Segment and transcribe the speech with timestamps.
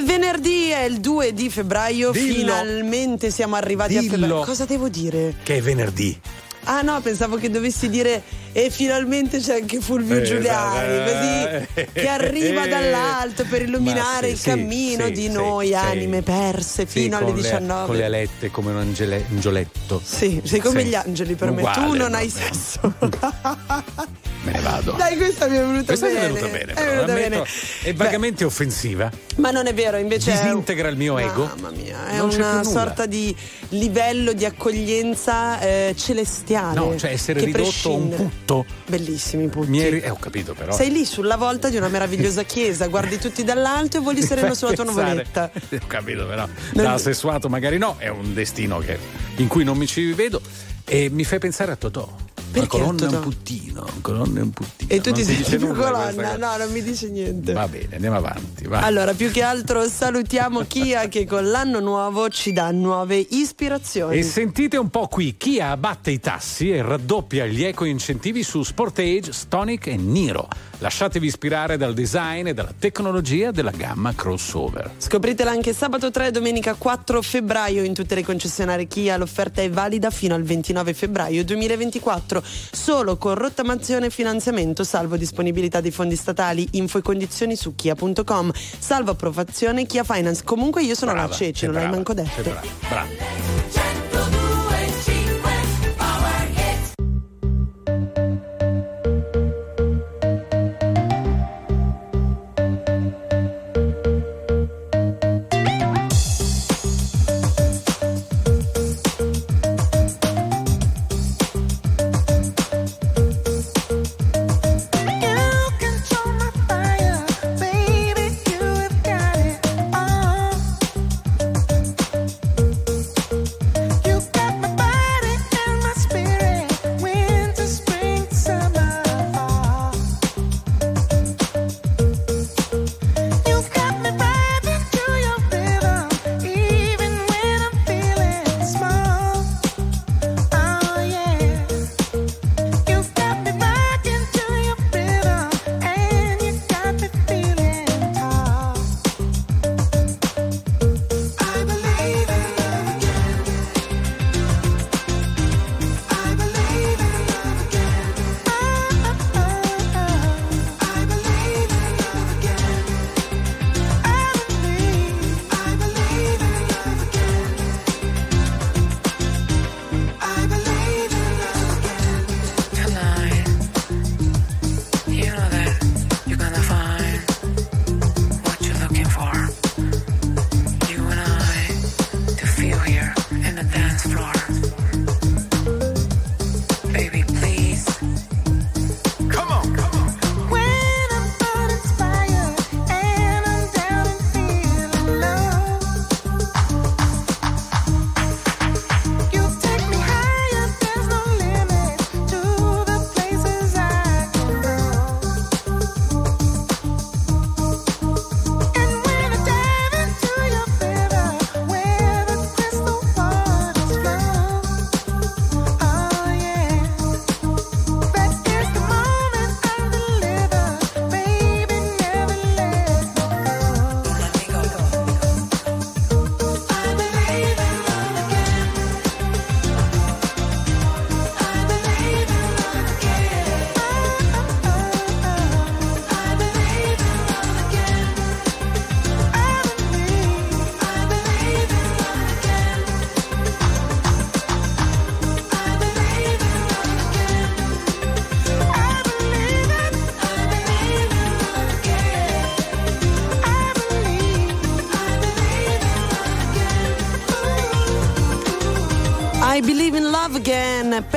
[0.00, 2.34] È venerdì, è il 2 di febbraio, Dillo.
[2.34, 4.16] finalmente siamo arrivati a Dillo.
[4.16, 4.44] febbraio.
[4.46, 5.34] Cosa devo dire?
[5.42, 6.18] Che è venerdì.
[6.64, 11.86] Ah no, pensavo che dovessi dire e finalmente c'è anche Fulvio Eh, Giuliani, eh, così
[11.92, 17.16] che arriva dall'alto per illuminare sì, il cammino sì, di sì, noi, anime perse fino
[17.16, 17.86] alle con le- 19.
[17.86, 20.00] con le alette come un angele- angioletto.
[20.04, 21.58] Sì, sei come gli angeli per me.
[21.62, 22.94] Uguale, tu non hai sesso.
[24.42, 24.92] Me ne vado.
[24.92, 26.18] Dai, questa mi è venuta Questa bene.
[26.18, 27.44] è venuta bene, È però, venuta ammetto, bene.
[27.82, 29.08] è vagamente offensiva.
[29.10, 30.32] Beh, ma non è vero, invece.
[30.32, 31.44] è- Disintegra il mio ego.
[31.44, 33.36] Mamma mia, è Non una sorta di
[33.70, 36.74] livello di accoglienza eh, celestiale.
[36.74, 38.30] No, cioè essere ridotto a un prescinde.
[38.50, 38.66] Putto.
[38.86, 39.68] Bellissimi i putti.
[39.70, 40.72] Mi eri- eh, ho capito però.
[40.72, 44.72] Sei lì sulla volta di una meravigliosa chiesa, guardi tutti dall'alto e voli sereno sulla
[44.72, 45.50] tua nuvoletta.
[45.80, 46.46] Ho capito, però.
[46.74, 48.98] Non- Da sessuato magari no, è un destino che-
[49.36, 50.40] in cui non mi ci vedo.
[50.84, 52.08] E mi fai pensare a Totò.
[52.50, 54.90] Perché colonna e un puttino, una colonna e un puttino.
[54.90, 56.36] E tu Non ti senti dice più colonna?
[56.36, 57.52] No, non mi dice niente.
[57.52, 58.66] Va bene, andiamo avanti.
[58.66, 58.80] va.
[58.80, 64.18] Allora, più che altro salutiamo Kia che con l'anno nuovo ci dà nuove ispirazioni.
[64.18, 69.32] E sentite un po' qui, Kia abbatte i tassi e raddoppia gli eco-incentivi su Sportage,
[69.32, 70.48] Stonic e Niro.
[70.78, 74.92] Lasciatevi ispirare dal design e dalla tecnologia della gamma crossover.
[74.96, 79.18] Scopritela anche sabato 3 e domenica 4 febbraio in tutte le concessionarie Kia.
[79.18, 85.80] L'offerta è valida fino al 29 febbraio 2024, solo con rottamazione e finanziamento, salvo disponibilità
[85.80, 86.66] dei fondi statali.
[86.72, 88.52] Info e condizioni su kia.com.
[88.78, 90.42] Salvo approvazione Kia Finance.
[90.44, 92.50] Comunque io sono Brava, la Ceci, non l'hai brava, manco sei detto.
[92.50, 93.79] brava, brava.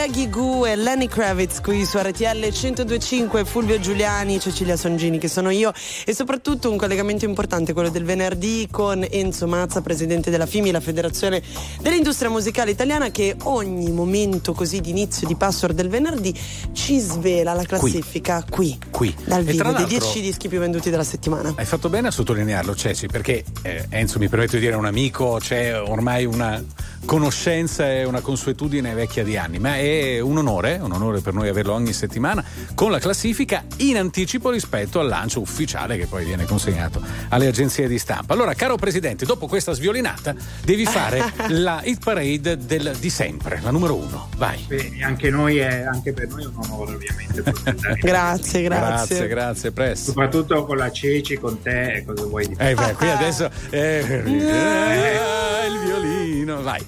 [0.04, 5.50] Peggy Goo e Lenny Kravitz qui su RTL 1025, Fulvio Giuliani, Cecilia Songini che sono
[5.50, 5.72] io
[6.06, 10.82] e soprattutto un collegamento importante, quello del venerdì con Enzo Mazza, presidente della FIMI, la
[10.82, 11.42] Federazione
[11.80, 16.38] dell'Industria Musicale Italiana che ogni momento così di inizio di password del venerdì
[16.74, 19.16] ci svela la classifica qui, Qui.
[19.24, 21.54] dal E tra vivo, dei l'altro- 10 dischi più venduti della settimana.
[21.56, 24.86] Hai fatto bene a sottolinearlo, Ceci, perché eh, Enzo mi permetto di dire è un
[24.86, 26.62] amico, c'è ormai una,
[27.06, 31.48] conoscenza e una consuetudine vecchia di anni, ma è un onore, un onore per noi
[31.48, 32.44] averlo ogni settimana
[32.76, 37.88] con la classifica in anticipo rispetto al lancio ufficiale che poi viene consegnato alle agenzie
[37.88, 38.34] di stampa.
[38.34, 40.34] Allora, caro Presidente, dopo questa sviolinata
[40.64, 44.30] devi fare la hit parade del- di sempre, la numero uno.
[44.38, 44.64] Vai.
[44.68, 47.44] Beh, anche, noi è, anche per noi è un onore ovviamente.
[48.02, 48.62] Grazie, grazie.
[48.64, 50.06] Grazie, grazie, presto.
[50.12, 52.66] Soprattutto con la Ceci, con te, cosa vuoi di più?
[52.66, 56.82] Eh beh, qui adesso eh, eh, il violino, vai.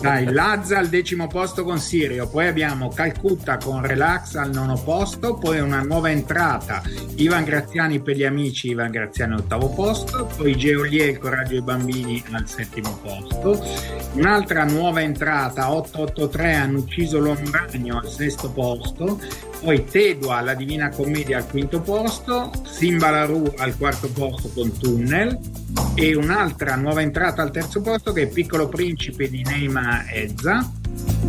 [0.00, 5.34] Dai, Lazza al decimo posto con Sirio, poi abbiamo Calcutta con Relax al nono posto,
[5.34, 6.82] poi una nuova entrata,
[7.16, 12.22] Ivan Graziani per gli amici, Ivan Graziani ottavo posto, poi Geolier, il coraggio dei bambini
[12.32, 13.62] al settimo posto,
[14.14, 19.20] un'altra nuova entrata, 883 hanno ucciso l'uomo ragno al sesto posto,
[19.64, 25.38] poi Tedua, la Divina Commedia al quinto posto, Simba Laru al quarto posto con Tunnel
[25.94, 30.70] e un'altra nuova entrata al terzo posto che è Piccolo Principe di Neima Ezza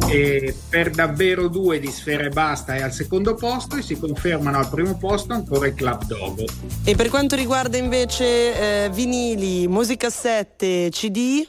[0.09, 4.69] e per davvero due di Sfere Basta è al secondo posto e si confermano al
[4.69, 6.43] primo posto ancora il Club Dogo.
[6.83, 11.47] E per quanto riguarda invece eh, vinili, musicassette, CD?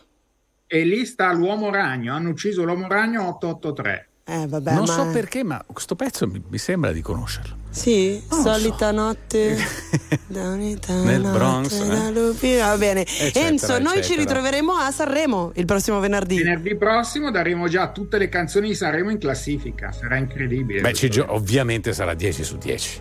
[0.69, 4.06] E lì sta l'Uomo Ragno, hanno ucciso l'Uomo Ragno 883.
[4.29, 4.93] Eh, vabbè, non ma...
[4.93, 7.55] so perché, ma questo pezzo mi, mi sembra di conoscerlo.
[7.71, 9.57] Sì, Non solita notte
[10.27, 12.11] da unità Nel notte Bronx, da eh?
[12.11, 12.57] lupi.
[12.57, 13.03] Va bene.
[13.03, 14.21] Eccetera, Enzo, noi ci eccetera.
[14.23, 16.39] ritroveremo a Sanremo il prossimo venerdì.
[16.39, 20.81] Venerdì prossimo daremo già tutte le canzoni di Sanremo in classifica, sarà incredibile.
[20.81, 23.01] Beh, ci gio- ovviamente sarà 10 su 10.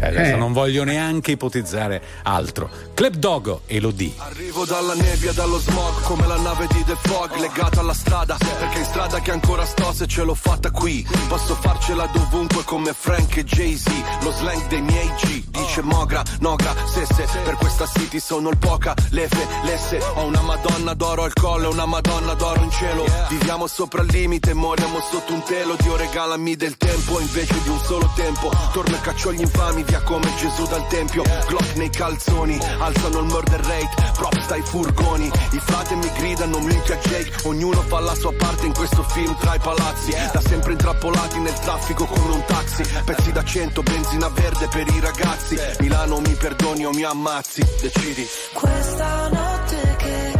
[0.00, 0.38] Cioè, adesso Eh.
[0.38, 2.70] non voglio neanche ipotizzare altro.
[2.94, 4.12] Club Dogo e lo di.
[4.16, 8.78] Arrivo dalla nebbia, dallo smog, come la nave di The Fog, legata alla strada, perché
[8.78, 11.06] in strada che ancora sto se ce l'ho fatta qui.
[11.28, 13.90] Posso farcela dovunque come Frank e Jay-Z,
[14.22, 18.94] lo slang dei miei G, dice Mogra, Nogra, Sesse, per questa city sono il poca,
[19.10, 23.04] lefe, lesse, ho una madonna d'oro al collo e una madonna d'oro in cielo.
[23.28, 27.78] Viviamo sopra il limite, moriamo sotto un telo, Dio regalami del tempo invece di un
[27.84, 28.50] solo tempo.
[28.72, 33.24] Torno e caccio gli infami via come Gesù dal tempio, Glock nei calzoni, alzano il
[33.24, 38.32] murder rate, props dai furgoni, i frate mi gridano minchia Jake, ognuno fa la sua
[38.32, 42.84] parte in questo film tra i palazzi, da sempre intrappolati nel traffico come un taxi,
[43.04, 48.26] pezzi da cento, benzina verde per i ragazzi, Milano mi perdoni o mi ammazzi, decidi.
[48.52, 50.39] Questa notte che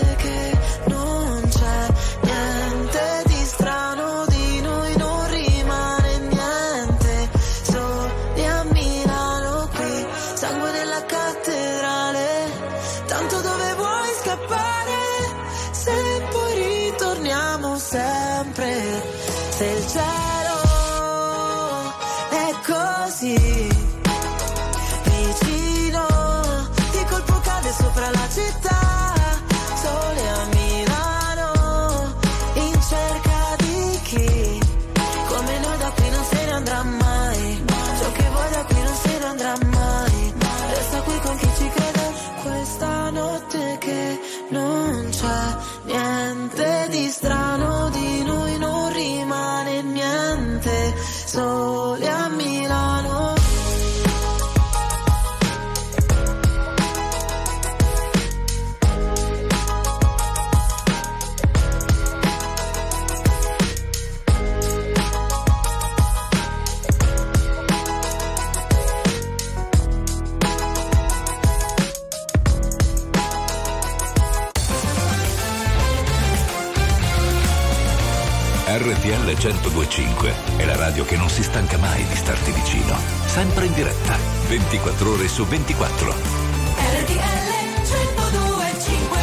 [81.41, 82.95] si stanca mai di starti vicino.
[83.25, 84.15] Sempre in diretta,
[84.47, 86.11] 24 ore su 24.
[86.11, 87.49] RTL
[87.89, 89.17] 1025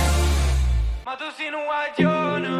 [1.04, 2.50] Ma tu sei un guaglione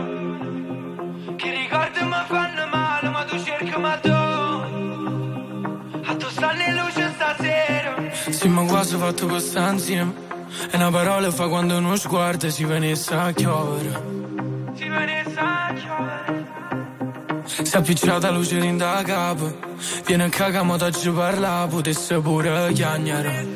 [1.37, 4.67] Che ricordi mi fanno male Ma tu cerchi ma tu A
[6.17, 7.97] tu stanno in luce stasera
[8.31, 10.13] Sì, ma quasi fatto questa insieme.
[10.71, 14.18] E una parola fa quando uno sguardo si venisse a chiovere.
[17.79, 19.57] Si è appicciata luce in da capo.
[20.05, 23.47] Viene a cagamo da ci parla, potesse pure chiagnare.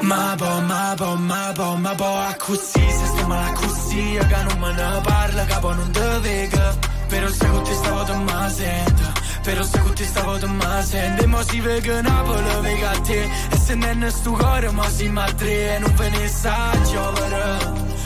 [0.00, 4.42] Ma po, ma po, ma po, ma po, a così, se stiamo alla così, che
[4.48, 6.78] non me ne parla, capo non te vega.
[7.08, 9.12] Però se con te stavo te ma sento,
[9.42, 13.00] però se con te stavo te ma sento, e mo si vega Napoli, vega a
[13.00, 16.28] te, e se non è sto cuore, ma si ma tre, e non ve ne
[16.28, 17.58] sa chiovere,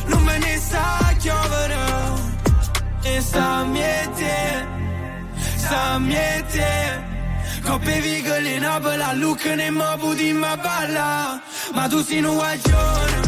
[0.07, 1.77] non ve ne sa chiovere,
[3.03, 4.74] e sta miete,
[5.65, 7.03] sta miete.
[7.65, 11.41] Coppe vigole in abola, look ne mo budi ma balla
[11.73, 13.19] Ma tu sei un guaglione.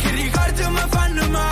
[0.00, 1.49] Che ricordi mi fanno male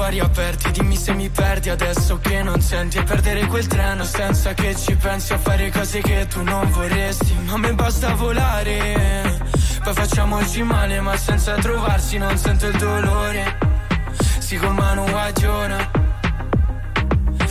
[0.00, 2.98] spenti, i cuori aperti Dimmi se mi perdi adesso che non senti.
[2.98, 7.34] E perdere quel treno senza che ci pensi A fare cose che tu non vorresti.
[7.44, 9.38] Ma a me basta volare
[9.82, 13.58] Poi facciamoci male ma senza trovarsi non sento il dolore.
[14.38, 15.90] Si con mano guagliona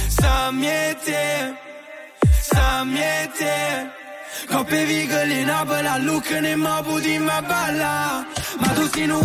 [0.07, 1.67] Sta miete
[2.41, 3.97] Sta miete.
[4.49, 8.25] Coppe vigole in abola, look ne mo budi ma balla.
[8.59, 9.21] Ma tu sei un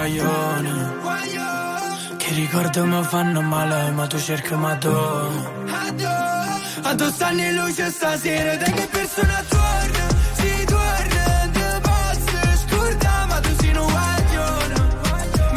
[0.00, 0.96] guaglione,
[2.16, 4.88] che ricordo mi fanno male, ma tu cerchi ma tu.
[6.82, 9.89] A tu stanno in luce stasera, te che persona torna,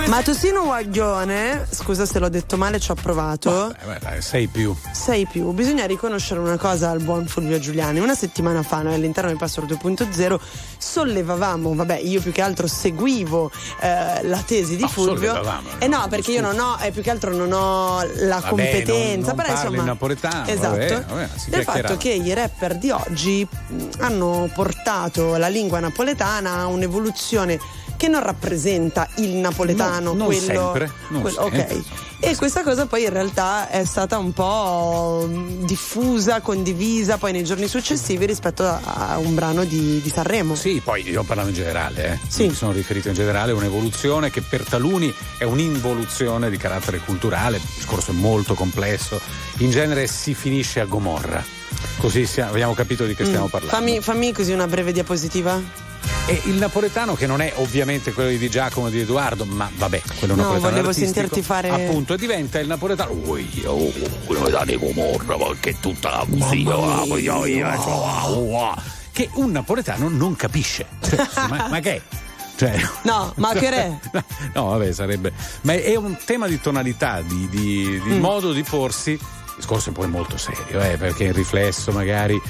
[0.08, 3.72] Matosino Guaglione, scusa se l'ho detto male, ci ho provato.
[3.72, 4.76] Eh, beh, dai, sei più.
[4.92, 8.00] Sei più, bisogna riconoscere una cosa al buon Fulvio Giuliani.
[8.00, 10.40] Una settimana fa, noi all'interno del Password 2.0,
[10.78, 15.30] sollevavamo, vabbè, io più che altro seguivo eh, la tesi di No, Fulvio.
[15.32, 18.48] sollevavamo, Eh no, perché io non ho, eh, più che altro non ho la Vabbè,
[18.50, 18.92] competenza.
[18.94, 19.78] non- non però parli insomma.
[19.80, 20.70] in napoletano, Esatto.
[20.70, 26.60] vabbè, vabbè, del fatto che i rapper di oggi mh, hanno portato la lingua napoletana
[26.60, 27.58] a un'evoluzione
[28.04, 30.42] che non rappresenta il napoletano, Non- non quello.
[30.42, 31.84] sempre, non quello- sempre, ok.
[32.20, 37.46] E questa cosa poi in realtà è stata un po' mh, diffusa, condivisa poi nei
[37.46, 40.54] giorni successivi rispetto a, un brano di, di Sanremo.
[40.56, 42.20] Sì, poi io parlando in generale, eh.
[42.28, 42.48] Sì.
[42.48, 47.56] Mi sono riferito in generale a un'evoluzione che per taluni è un'involuzione di carattere culturale,
[47.56, 49.20] il discorso è molto complesso,
[49.60, 51.42] in genere si finisce a Gomorra.
[52.00, 53.50] Così sia- abbiamo capito di che stiamo Mm.
[53.50, 53.78] parlando.
[53.78, 55.92] Fammi, fammi così una breve diapositiva.
[56.26, 60.02] E il napoletano che non è ovviamente quello di Giacomo e di Edoardo, ma vabbè,
[60.20, 63.92] quello No, napoletano volevo sentirti fare- appunto diventa il napoletano Ui, oh,
[64.26, 66.74] quello da ma che tutta la musica,
[67.18, 68.82] io, io, oh, ah,
[69.12, 70.86] che un napoletano non capisce.
[71.02, 72.02] Cioè, ma, ma che è?
[72.56, 74.00] Cioè, No, ma che re?
[74.54, 75.34] No, vabbè, sarebbe.
[75.62, 78.20] Ma è un tema di tonalità, di, di- di Mm.
[78.20, 79.12] modo di porsi.
[79.12, 79.20] Il
[79.58, 82.42] discorso è poi molto serio, eh, perché il riflesso magari.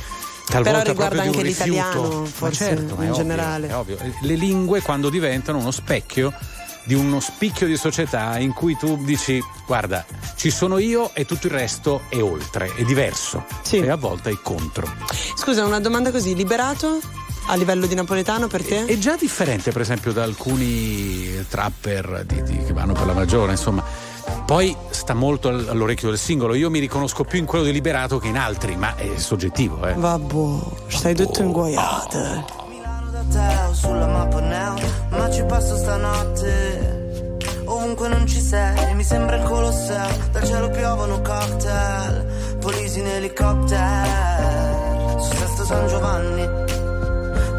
[0.45, 2.25] Talvolta Però riguarda anche l'italiano, rifiuto.
[2.25, 3.67] Forse, certo, in ovvio, generale.
[3.69, 3.97] È ovvio.
[4.21, 6.33] Le lingue quando diventano uno specchio
[6.85, 11.47] di uno spicchio di società in cui tu dici guarda ci sono io e tutto
[11.47, 14.91] il resto è oltre, è diverso e a volte è contro.
[15.35, 16.99] Scusa, una domanda così, liberato
[17.47, 18.85] a livello di napoletano per te?
[18.85, 23.51] È già differente, per esempio, da alcuni trapper di- di- che vanno per la maggiore,
[23.51, 23.83] insomma.
[24.45, 26.53] Poi sta molto all- all'orecchio del singolo.
[26.53, 29.93] Io mi riconosco più in quello di Liberato che in altri, ma è soggettivo, eh.
[29.93, 30.33] Vabbè,
[30.87, 32.61] stai tutto inguaiato.
[33.11, 34.73] da te o sulla mappa neo
[35.09, 41.21] Ma ci passo stanotte Ovunque non ci sei Mi sembra il Colosseo Dal cielo piovono
[41.21, 46.47] cocktail Polisi in elicottero Su Sesto San Giovanni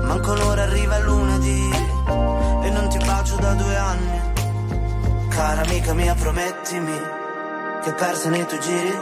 [0.03, 1.65] Manco un'ora arriva il lunedì
[3.45, 4.34] da due anni.
[5.35, 6.97] Cara amica mia, promettimi
[7.83, 8.97] che persa nei tuoi giri.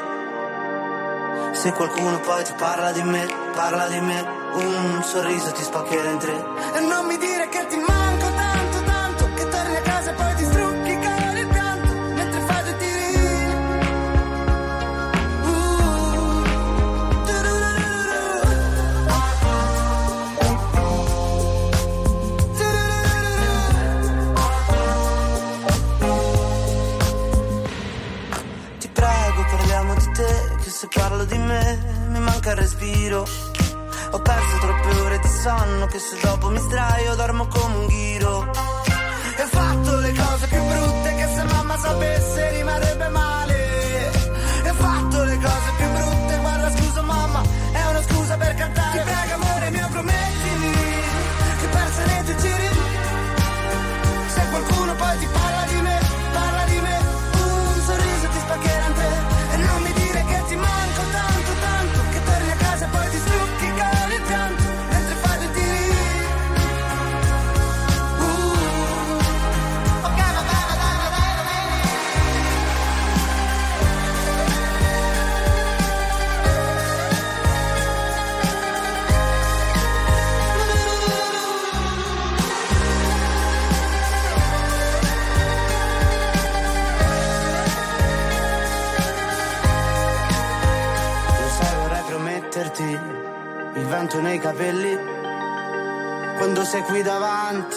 [1.53, 6.19] Se qualcuno poi ti parla di me, parla di me, un sorriso ti spaccherà in
[6.19, 6.45] tre.
[6.75, 8.52] E non mi dire che ti manco tanto,
[32.43, 33.25] manca il respiro.
[34.11, 38.51] Ho perso troppe ore di sonno, che se dopo mi sdraio dormo come un ghiro.
[39.37, 43.42] E ho fatto le cose più brutte, che se mamma sapesse rimarrebbe male.
[93.93, 94.99] Vento nei capelli
[96.39, 97.77] quando sei qui davanti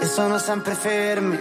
[0.00, 1.38] e sono sempre fermi.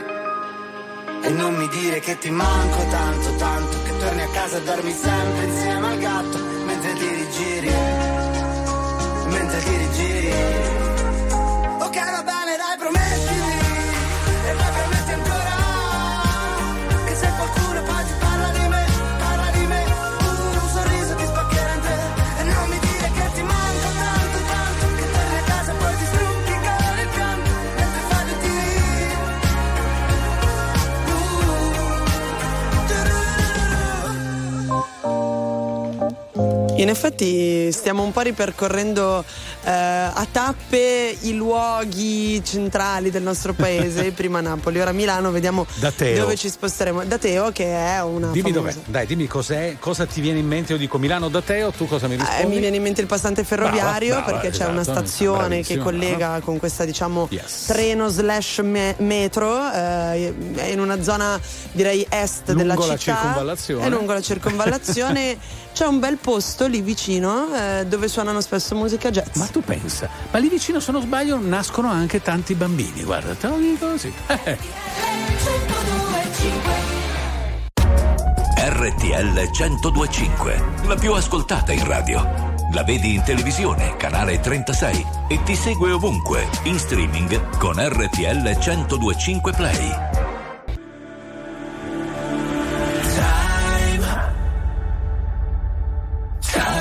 [1.24, 4.92] E non mi dire che ti manco tanto, tanto, che torni a casa e dormi
[4.92, 7.74] sempre insieme al gatto mentre ti rigiri,
[9.30, 10.89] mentre ti rigiri.
[36.80, 39.24] In effetti stiamo un po' ripercorrendo
[39.66, 45.66] eh, a tappe i luoghi centrali del nostro paese, prima Napoli, ora Milano, vediamo
[45.98, 46.20] Teo.
[46.22, 47.04] dove ci sposteremo.
[47.04, 50.48] Da Teo che è una Dimmi famosa- dov'è, dai, dimmi cos'è, cosa ti viene in
[50.48, 50.72] mente.
[50.72, 52.46] Io dico Milano da te o tu cosa mi Eh, rispondi?
[52.54, 55.78] mi viene in mente il passante ferroviario Brava, brava, perché c'è una esatto, stazione che
[55.80, 57.66] collega con questa diciamo Yes.
[57.68, 61.38] treno slash me- metro eh, è in una zona
[61.74, 63.86] direi est Lungo della la città circonvallazione.
[63.86, 65.38] è lungo la circonvallazione
[65.74, 70.10] c'è un bel posto lì vicino eh, dove suonano spesso musica jazz Ma tu pensa,
[70.32, 74.14] ma lì vicino se non sbaglio nascono anche tanti bambini, guarda, te lo dico così.
[74.46, 74.58] Eh.
[78.72, 82.58] RTL 1025, la più ascoltata in radio.
[82.72, 89.54] La vedi in televisione, canale 36 e ti segue ovunque, in streaming con RTL 1025
[89.54, 90.19] Play.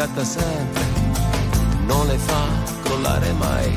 [0.00, 0.82] Riscatta sempre,
[1.84, 2.46] non le fa
[2.82, 3.76] crollare mai.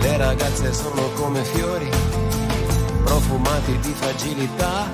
[0.00, 1.88] Le ragazze sono come fiori,
[3.04, 4.90] profumati di fragilità,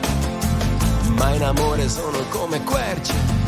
[1.17, 3.42] ma in amore sono come querce.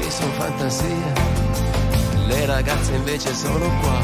[0.00, 1.12] Angeli sono fantasie,
[2.26, 3.98] le ragazze invece sono qua,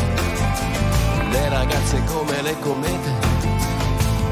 [1.31, 3.13] le ragazze come le comete,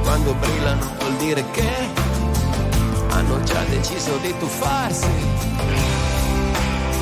[0.03, 1.69] quando brillano vuol dire che
[3.09, 5.09] hanno già deciso di tuffarsi.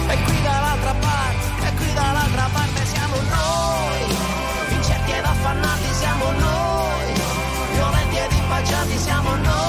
[0.09, 4.17] E qui dall'altra parte, e qui dall'altra parte siamo noi,
[4.77, 7.13] incerti ed affannati siamo noi,
[7.73, 9.62] violenti ed impacciati siamo noi,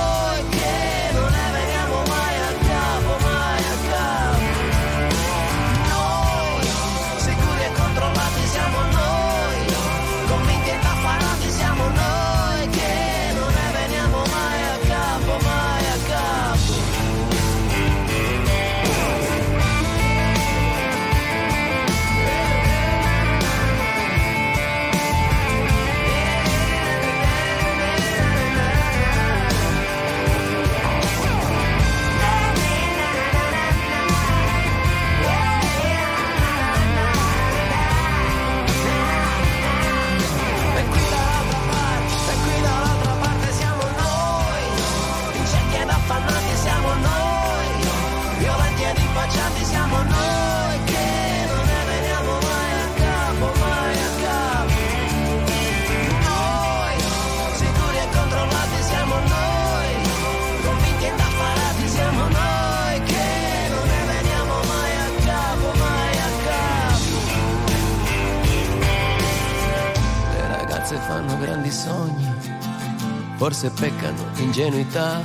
[73.44, 75.22] forse peccano ingenuità,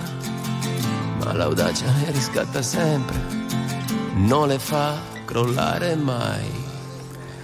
[1.22, 3.16] ma l'audacia le riscatta sempre,
[4.14, 6.50] non le fa crollare mai.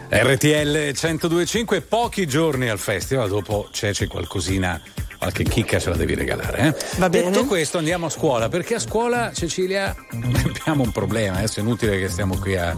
[0.08, 4.80] RTL 1025, pochi giorni al festival, dopo c'è, c'è qualcosina,
[5.16, 6.58] qualche chicca ce la devi regalare.
[6.58, 6.98] Eh?
[6.98, 7.30] Va bene.
[7.30, 12.00] Detto questo andiamo a scuola, perché a scuola Cecilia abbiamo un problema, adesso è inutile
[12.00, 12.76] che stiamo qui a...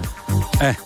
[0.61, 0.76] Eh,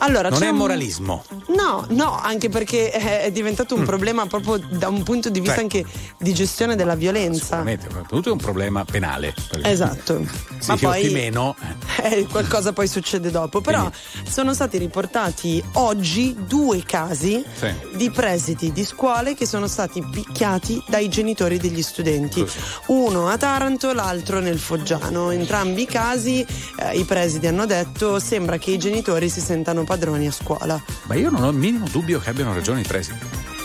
[0.00, 1.24] Allora, non c'è è un- moralismo.
[1.54, 5.54] No, no, anche perché è è diventato un problema proprio da un punto di vista
[5.56, 5.62] Cioè.
[5.64, 5.84] anche
[6.18, 7.40] di gestione della violenza.
[7.44, 9.34] Sicuramente, soprattutto è un problema penale.
[9.62, 10.24] Esatto.
[10.58, 11.54] Se Ma poi meno,
[12.02, 13.60] eh, qualcosa poi succede dopo.
[13.60, 13.90] Però
[14.28, 17.72] sono stati riportati oggi due casi Sì.
[17.96, 22.40] di presidi di scuole che sono stati picchiati dai genitori degli studenti.
[22.40, 22.58] Così.
[22.86, 25.30] Uno a Taranto, l'altro nel Foggiano.
[25.30, 26.44] Entrambi i casi
[26.78, 30.82] eh, i presidi hanno detto sembra che i genitori si sentano padroni a scuola.
[31.04, 33.18] ma io non ho il minimo dubbio che abbiano ragione i presidi.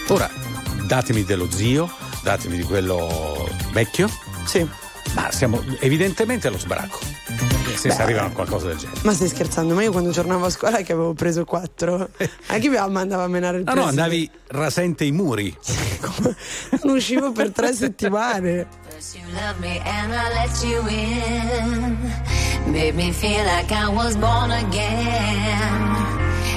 [0.10, 0.30] Ora,
[0.88, 1.90] datemi dello zio,
[2.24, 4.10] datemi di quello vecchio,
[4.46, 4.68] Sì.
[5.14, 7.00] ma siamo evidentemente allo sbracco.
[7.78, 9.00] Se si arrivano a qualcosa del genere.
[9.04, 9.76] Ma stai scherzando?
[9.76, 12.10] Ma io quando tornavo a scuola che avevo preso quattro,
[12.48, 14.02] anche mia mamma andava a menare il Ah no, preside.
[14.02, 15.56] andavi rasente i muri.
[16.84, 18.66] Non uscivo per tre settimane.
[19.14, 21.98] You love me and I let you in.
[22.72, 26.17] Made me feel like I was born again.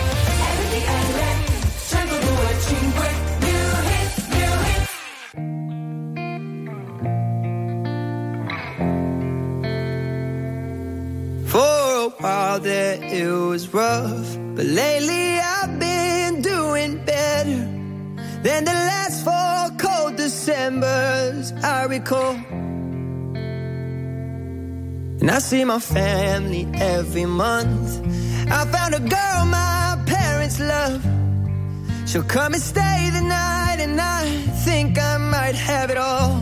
[11.46, 17.68] For a while there it was rough, but lately I've been doing better
[18.42, 22.36] than the last four cold Decembers I recall.
[25.20, 28.00] And I see my family every month.
[28.50, 29.29] I found a girl.
[32.10, 34.24] She'll come and stay the night, and I
[34.64, 36.38] think I might have it all.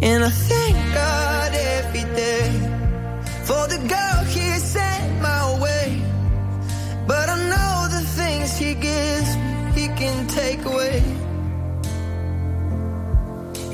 [0.00, 2.48] And I thank God every day
[3.42, 6.00] for the girl he sent my way.
[7.08, 11.02] But I know the things he gives me, he can take away.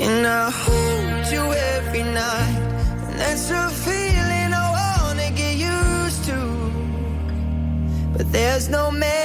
[0.00, 1.44] And I hold you
[1.76, 2.60] every night,
[3.08, 6.40] and that's a feeling I wanna get used to.
[8.16, 9.23] But there's no man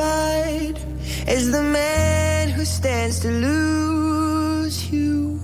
[0.00, 0.78] terrified
[1.26, 5.38] as the man who stands to lose you.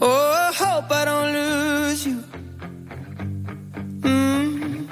[0.00, 2.18] Oh, I hope I don't lose you.
[4.00, 4.88] Mm,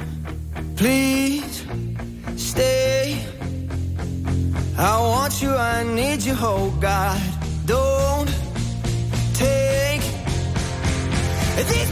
[0.77, 1.65] please
[2.37, 3.25] stay.
[4.79, 7.21] I want you, I need you, oh God.
[7.67, 8.31] Don't
[9.35, 10.03] take
[11.69, 11.86] these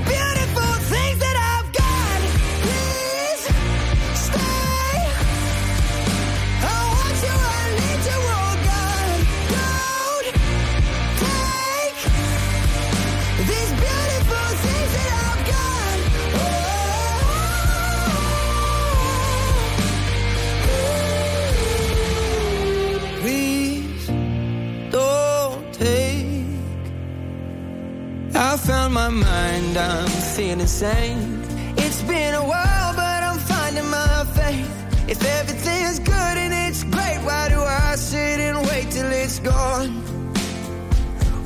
[29.75, 31.43] mind, I'm feeling sane.
[31.77, 34.71] It's been a while, but I'm finding my faith.
[35.09, 40.03] If everything's good and it's great, why do I sit and wait till it's gone?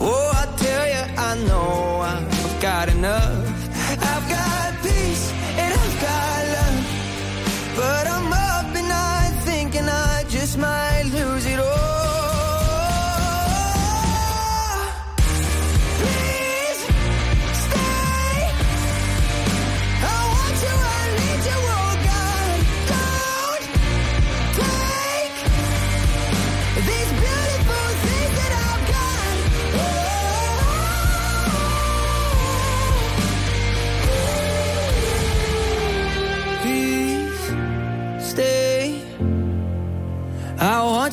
[0.00, 3.47] Oh, I tell you, I know I've got enough.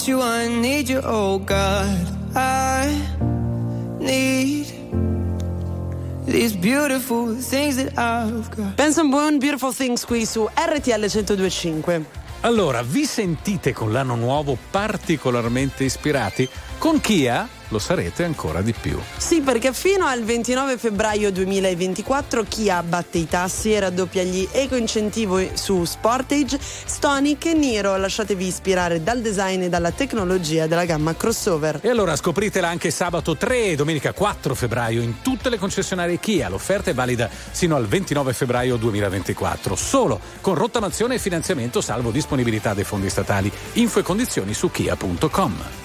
[0.06, 2.36] Want you, I need you, oh God.
[2.36, 3.02] I
[4.00, 4.68] need
[6.26, 8.76] these beautiful things that I've got.
[8.76, 12.06] Pensa un buon Beautiful Things qui su RTL 1025.
[12.42, 16.48] Allora, vi sentite con l'anno nuovo particolarmente ispirati?
[16.78, 19.00] Con Kia lo sarete ancora di più.
[19.18, 25.40] Sì, perché fino al 29 febbraio 2024 Kia abbatte i tassi e raddoppia gli eco-incentivo
[25.54, 27.98] su Sportage, Stonic e Niro.
[27.98, 31.80] Lasciatevi ispirare dal design e dalla tecnologia della gamma crossover.
[31.82, 36.50] E allora scopritela anche sabato 3 e domenica 4 febbraio in tutte le concessionarie Kia.
[36.50, 42.74] L'offerta è valida sino al 29 febbraio 2024, solo con rottamazione e finanziamento salvo disponibilità
[42.74, 43.52] dei fondi statali.
[43.74, 45.85] Info e condizioni su kia.com.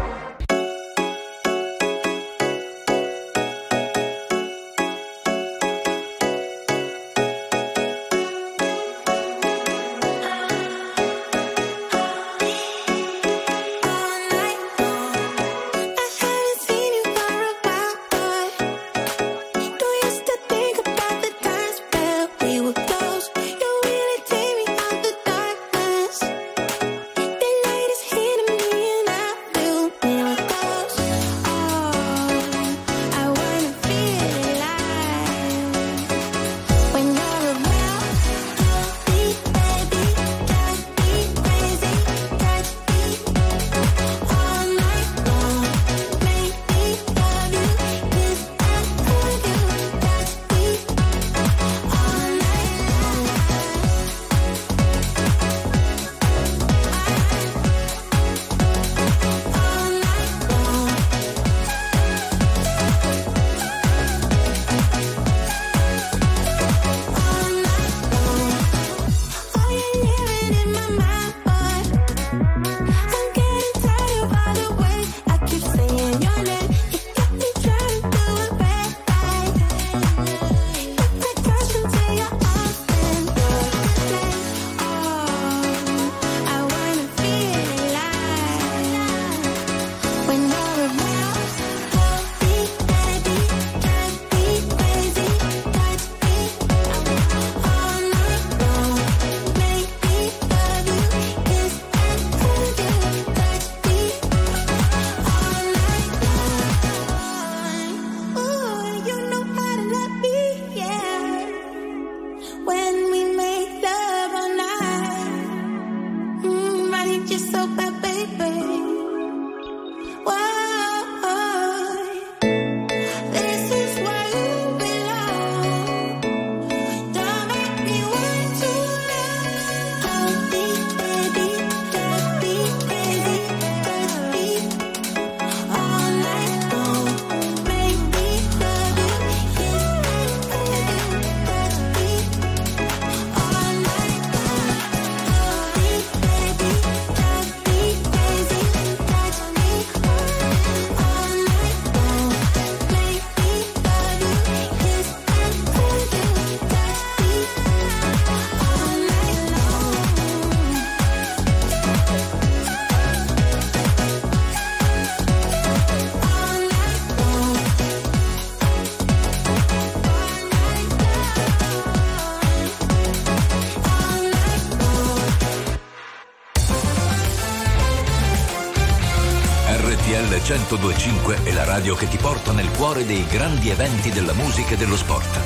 [180.77, 184.77] 1025 è la radio che ti porta nel cuore dei grandi eventi della musica e
[184.77, 185.37] dello sport.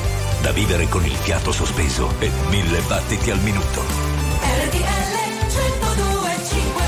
[0.42, 3.82] Da vivere con il fiato sospeso e mille battiti al minuto.
[4.42, 5.16] RTL
[5.56, 6.84] 1025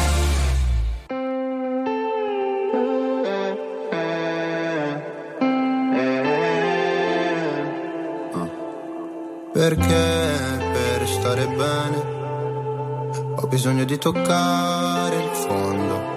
[9.52, 12.16] Perché per stare bene
[13.36, 16.17] ho bisogno di toccare il fondo.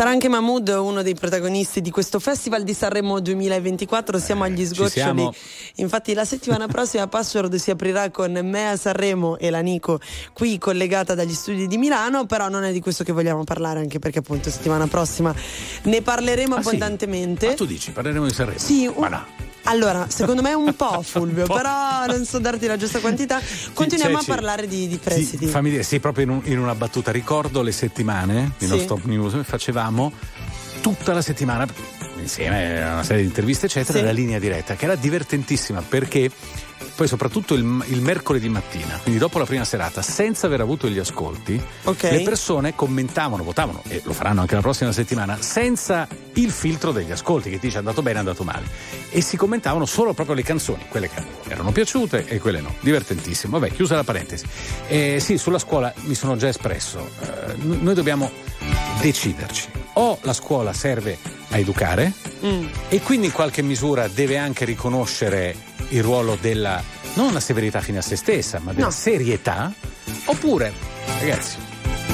[0.00, 4.18] Sarà anche Mahmood uno dei protagonisti di questo Festival di Sanremo 2024.
[4.18, 5.28] Siamo agli sgoccioli.
[5.74, 10.00] Infatti, la settimana prossima Password si aprirà con me a Sanremo e la Nico
[10.32, 12.24] qui collegata dagli studi di Milano.
[12.24, 15.34] Però non è di questo che vogliamo parlare, anche perché appunto settimana prossima
[15.82, 16.68] ne parleremo Ah, sì?
[16.68, 17.48] abbondantemente.
[17.48, 18.58] Ma tu dici, parleremo di Sanremo?
[18.58, 19.48] Sì, un- no.
[19.64, 21.54] Allora, secondo me un po' Fulvio, Un po'.
[21.54, 23.38] però non so darti la giusta quantità.
[23.74, 25.46] Continuiamo Cioè, a parlare di, di Sì, prestiti.
[25.46, 27.12] fammi dire, sì, proprio in, un- in una battuta.
[27.12, 28.70] Ricordo le settimane di Sì.
[28.70, 29.89] Non Stop News, facevamo
[30.80, 31.66] tutta la settimana
[32.18, 34.04] insieme a una serie di interviste, eccetera, Sì.
[34.04, 36.30] la linea diretta, che era divertentissima perché
[36.94, 40.98] poi soprattutto il, il mercoledì mattina, quindi dopo la prima serata, senza aver avuto gli
[40.98, 42.02] ascolti, Ok.
[42.02, 47.10] le persone commentavano, votavano, e lo faranno anche la prossima settimana, senza il filtro degli
[47.10, 48.66] ascolti, che dice è andato bene, è andato male.
[49.08, 52.74] E si commentavano solo proprio le canzoni, quelle che erano piaciute e quelle no.
[52.80, 53.58] Divertentissimo.
[53.58, 54.44] Vabbè, chiusa la parentesi.
[54.88, 57.08] Eh, sì, sulla scuola mi sono già espresso.
[57.20, 58.30] Eh, noi dobbiamo
[59.00, 59.68] deciderci.
[59.94, 61.18] O la scuola serve
[61.50, 62.12] a educare
[62.44, 62.66] Mm.
[62.88, 65.54] e quindi in qualche misura deve anche riconoscere
[65.88, 66.82] il ruolo della
[67.14, 68.90] non la severità fine a se stessa, ma della No.
[68.92, 69.70] serietà,
[70.26, 70.72] oppure
[71.18, 71.56] ragazzi,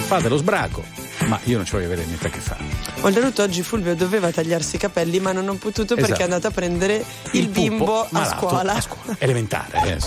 [0.06, 0.82] fate lo sbraco,
[1.26, 2.64] ma io non ci voglio avere niente a che fare.
[3.02, 6.20] Oltretutto oggi Fulvio doveva tagliarsi i capelli, ma non ha potuto perché Esatto.
[6.20, 8.72] è andato a prendere il, pupo bimbo a scuola.
[8.74, 9.14] a scuola.
[9.18, 9.98] Elementare, eh.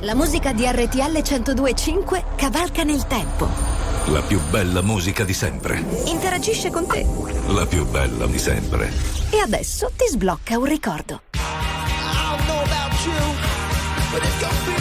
[0.00, 3.48] La musica di RTL 1025 cavalca nel tempo.
[4.06, 5.84] La più bella musica di sempre.
[6.04, 7.04] Interagisce con te.
[7.48, 8.92] La più bella di sempre.
[9.30, 11.22] E adesso ti sblocca un ricordo.
[11.34, 11.38] I
[12.36, 13.12] don't know about you,
[14.12, 14.75] but if you're feeling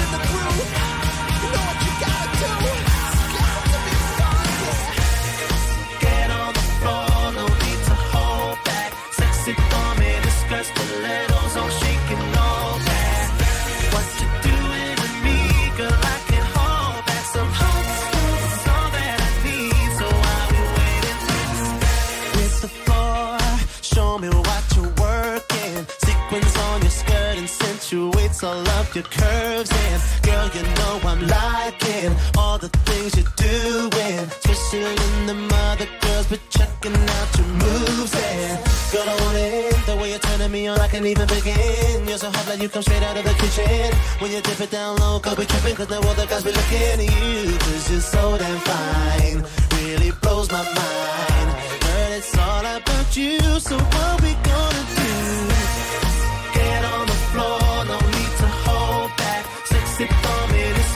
[26.36, 29.72] Sequins on your skirt and accentuates all of your curves.
[29.72, 34.20] And girl, you know I'm liking all the things you're doing.
[34.44, 38.14] Especially in the mother girls, but checking out your moves.
[38.14, 38.60] And
[38.92, 39.86] girl, I want it.
[39.86, 42.06] The way you're turning me on, I can't even begin.
[42.06, 43.96] You're so hot like you come straight out of the kitchen.
[44.20, 47.00] When you dip it down low, go be tripping, cause the guys be looking at
[47.00, 47.58] you.
[47.60, 49.40] Cause you're so damn fine.
[49.80, 51.50] Really blows my mind.
[51.80, 54.95] Girl, it's all about you, so what we gonna do?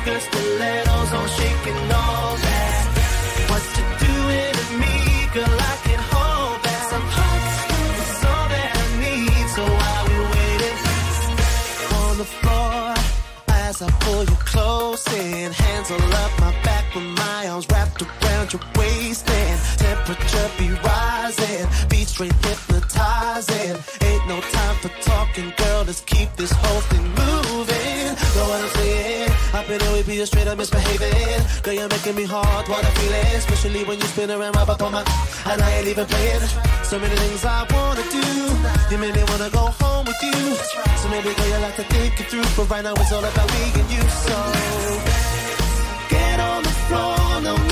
[0.02, 2.84] skirt, stilettos on, shaking all that.
[3.50, 4.96] What you doing to me,
[5.36, 5.60] girl?
[5.72, 6.84] I can hold back.
[6.92, 7.42] Some hot,
[8.04, 9.48] it's all that I need.
[9.56, 10.80] So while we waiting
[12.02, 12.82] on the floor,
[13.66, 18.02] as I pull you close in, hands all up my back with my arms wrapped
[18.02, 23.76] around your waist, and temperature be rising, beat straight hypnotizing.
[24.08, 25.84] Ain't no time for talking, girl.
[25.88, 28.29] Let's keep this whole thing moving.
[29.70, 31.62] In here we be straight up misbehaving.
[31.62, 34.68] Girl, you're making me hard, what I feel it, especially when you spin around right
[34.68, 35.04] up on my.
[35.46, 36.42] And I ain't even playing.
[36.82, 38.26] So many things I wanna do.
[38.90, 40.56] You made me wanna go home with you.
[40.98, 43.50] So maybe girl, you like to think it through, but right now it's all about
[43.54, 44.02] me and you.
[44.26, 44.36] So
[46.10, 47.69] get on the floor, no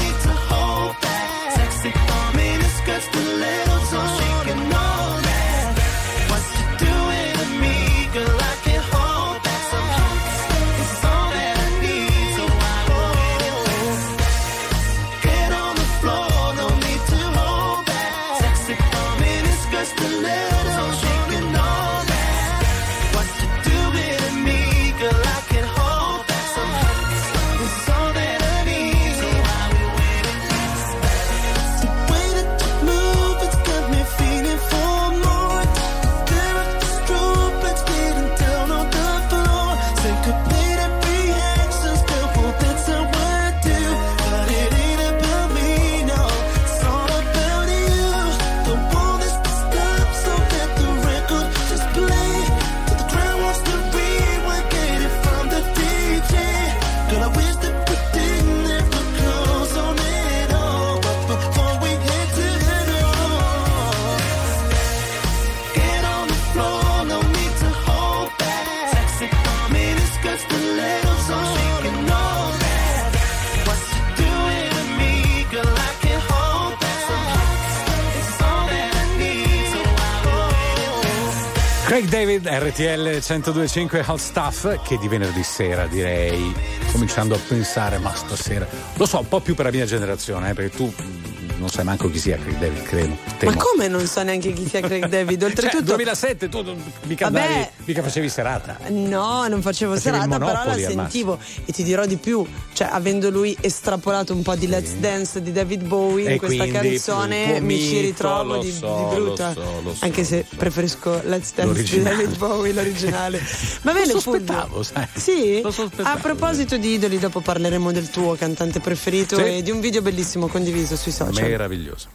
[82.43, 86.53] RTL 1025 Hot Stuff, che di venerdì sera direi,
[86.91, 90.53] cominciando a pensare, ma stasera, lo so, un po' più per la mia generazione, eh,
[90.53, 93.17] perché tu mm, non sai manco chi sia David, credo.
[93.37, 93.51] Temo.
[93.51, 95.39] Ma come non so neanche chi sia Craig David?
[95.47, 95.83] Cioè, Oltretutto.
[95.95, 96.63] 2007 tu
[97.03, 97.41] mica, Vabbè.
[97.45, 98.77] andavi, mica facevi serata.
[98.89, 103.29] No, non facevo Facevi serata, però la sentivo e ti dirò di più, cioè avendo
[103.29, 107.59] lui estrapolato un po' di Let's Dance di David Bowie E in questa quindi canzone
[107.61, 109.53] mi ci ritrovo di, so, di brutta.
[109.55, 112.01] lo so, lo so, anche se preferisco Let's Dance di.
[112.03, 113.39] David Bowie, l'originale.
[113.83, 115.07] Va bene, Lo sospettavo, sai.
[115.15, 115.61] Sì?
[115.61, 116.17] Lo sospettavo.
[116.17, 119.43] A proposito di idoli, dopo parleremo del tuo cantante preferito Sì.
[119.57, 121.47] e di un video bellissimo condiviso sui social.
[121.47, 122.07] Meraviglioso.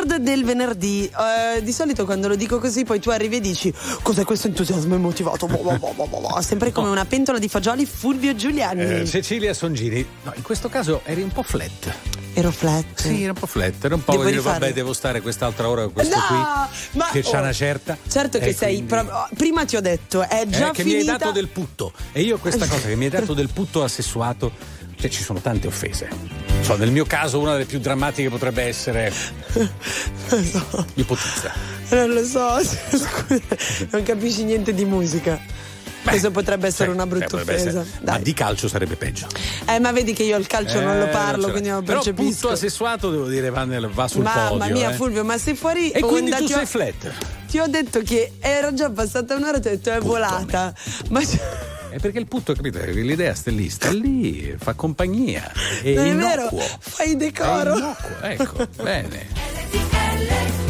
[0.00, 1.04] Password del venerdì.
[1.56, 3.72] Eh, di solito quando lo dico così, poi tu arrivi e dici
[4.02, 5.46] cos'è questo entusiasmo immotivato?
[5.46, 6.40] Boh, boh, boh.
[6.40, 8.82] Sempre come una pentola di fagioli Fulvio Giuliani.
[8.82, 11.94] Eh, Cecilia Songini, no, in questo caso eri un po' flat.
[12.32, 12.84] Ero flat.
[12.94, 15.82] Sì, era un po' flat, era un po' Devo dire, vabbè, devo stare quest'altra ora
[15.82, 16.98] con questo No, qui.
[16.98, 17.98] ma- che c'ha oh, una certa.
[18.08, 18.84] Certo che E sei.
[18.86, 21.16] quindi- oh, prima ti ho detto, è già eh, che mi hai finita.
[21.18, 21.92] dato del putto.
[22.12, 24.52] E io questa cosa che mi hai dato del putto assessuato,
[24.96, 26.49] cioè ci sono tante offese.
[26.62, 29.12] So, nel mio caso una delle più drammatiche potrebbe essere
[30.94, 31.52] ipotizza.
[31.90, 33.08] Non lo so, scusa,
[33.90, 35.40] non capisci niente di musica.
[36.02, 37.84] Questo potrebbe essere una brutta potrebbe offesa.
[38.04, 39.26] Ma di calcio sarebbe peggio.
[39.66, 41.84] Eh, ma vedi che io il calcio non lo Eh, parlo, ce quindi non lo
[41.84, 42.40] Però percepisco.
[42.40, 44.74] putto assessuato devo dire va, nel- va sul Mamma podio.
[44.74, 44.94] mia, eh.
[44.94, 47.10] Fulvio, ma sei fuori E quindi tu ti ho- sei flat.
[47.48, 50.72] Ti ho detto che era già passata un'ora e ti ho detto è volata.
[51.10, 51.20] Ma
[51.90, 52.78] È perché il putto, capito?
[52.84, 55.50] L'idea sta lì, sta lì, fa compagnia.
[55.82, 57.74] È non è vero, fai decoro.
[57.74, 60.69] È innocuo, ecco, bene.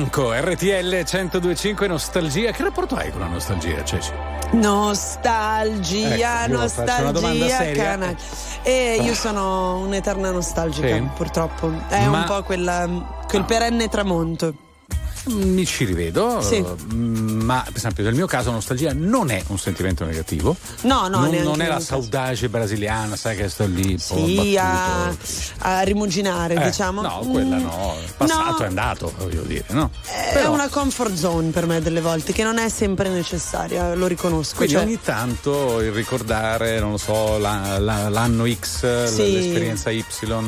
[0.00, 2.52] Blanco, RTL 1025 Nostalgia.
[2.52, 4.10] Che rapporto hai con la nostalgia, Ceci?
[4.52, 8.16] Nostalgia, Ecco, nostalgia, canaglia.
[8.62, 11.06] E io sono un'eterna nostalgica, Sì?
[11.14, 11.70] purtroppo.
[11.88, 12.88] È Ma- un po' quella,
[13.28, 14.54] quel perenne tramonto.
[15.30, 16.56] Mi ci rivedo, Sì.
[16.56, 20.56] eh, ma per esempio nel mio caso nostalgia non è un sentimento negativo.
[20.82, 25.14] No, no, non, non è la saudade brasiliana, sai che sto lì Sì, a,
[25.58, 27.00] a rimuginare, Eh, diciamo.
[27.02, 28.64] No, quella Mm, no, il passato no.
[28.64, 29.90] è andato, voglio dire, no?
[30.04, 34.06] È Però- una comfort zone per me delle volte, che non è sempre necessaria, lo
[34.06, 34.56] riconosco.
[34.56, 39.32] Quindi cioè- ogni tanto il ricordare, non lo so, la- la- l'anno X, Sì.
[39.32, 40.04] l'esperienza Y,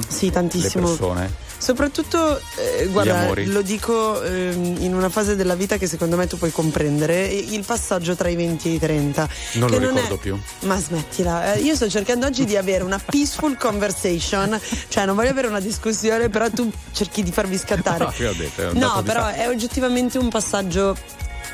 [0.09, 0.85] Sì, tantissimo.
[0.91, 1.51] le persone.
[1.63, 6.37] Soprattutto, eh, guarda, lo dico ehm, in una fase della vita che secondo me tu
[6.37, 9.29] puoi comprendere, il passaggio tra i 20 e i 30.
[9.53, 10.37] Non lo è- ricordo più.
[10.63, 14.59] Ma smettila, eh, io sto cercando oggi di avere una peaceful conversation,
[14.89, 18.11] cioè non voglio avere una discussione, però tu cerchi di farvi scattare.
[18.23, 20.97] No, detto, è No, però è oggettivamente un passaggio.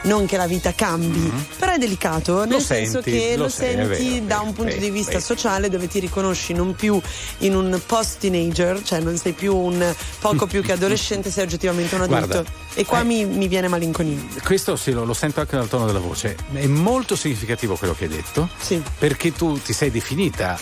[0.02, 3.02] Non che la vita cambi, però è delicato, nel senso Mhm.
[3.02, 5.88] senti, che lo lo, senti vero, da vero, un punto vero, di vista sociale dove
[5.88, 7.00] ti riconosci non più
[7.38, 12.02] in un post-teenager, cioè non sei più un poco più che adolescente, sei oggettivamente un
[12.02, 12.26] adulto.
[12.26, 12.44] Guarda,
[12.74, 14.18] e qua eh, mi, mi viene malinconia.
[14.44, 16.36] Questo sì, lo, lo sento anche dal tono della voce.
[16.52, 18.48] È molto significativo quello che hai detto.
[18.58, 18.80] Sì.
[18.98, 20.58] Perché tu ti sei definita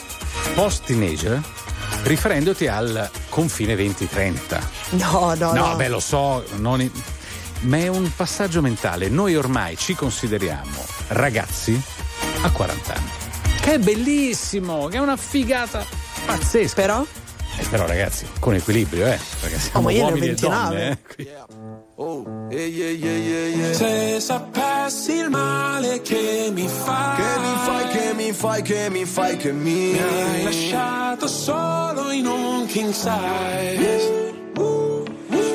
[0.54, 1.40] post-teenager
[2.02, 4.60] riferendoti al confine 20-30.
[4.90, 5.68] No, no, no.
[5.68, 6.80] No, beh, lo so, non
[7.60, 9.08] ma è un passaggio mentale.
[9.08, 11.80] Noi ormai ci consideriamo ragazzi
[12.42, 13.10] a 40 anni.
[13.60, 15.84] Che è bellissimo, che è una figata
[16.24, 16.74] pazzesca.
[16.74, 17.04] Però?
[17.58, 19.18] Eh, però ragazzi, con equilibrio, eh.
[19.40, 20.98] Perché siamo Oh, ma io ne ho uomini e 29.
[21.96, 23.74] donne, eh.
[23.74, 29.04] Se sapessi il male che mi fai Che mi fai, che mi fai, che mi
[29.06, 34.26] fai, che mi Mi hai lasciato solo in un king size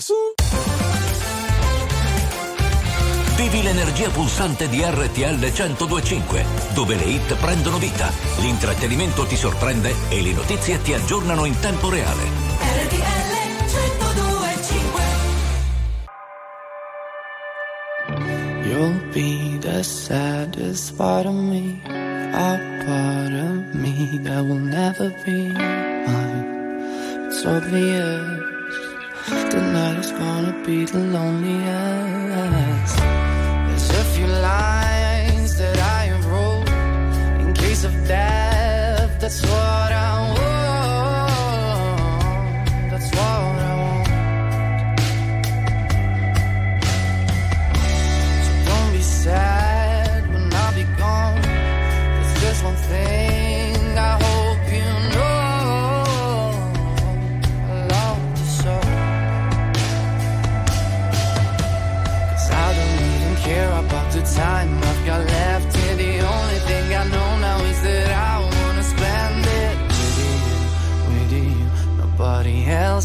[0.00, 0.12] nightmares.
[3.36, 6.44] Vivi l'energia pulsante di RTL 1025,
[6.74, 11.88] dove le hit prendono vita, l'intrattenimento ti sorprende e le notizie ti aggiornano in tempo
[11.88, 12.22] reale.
[12.84, 13.28] RTL
[13.64, 15.02] 1025
[18.64, 25.50] You'll be the saddest part of me, a part of me that will never be
[25.52, 26.58] mine.
[27.26, 28.48] It's obvious
[29.50, 29.89] tonight
[30.20, 32.96] gonna be the loneliest.
[33.66, 36.68] There's a few lines that I wrote
[37.42, 39.10] in case of death.
[39.22, 39.99] That's what I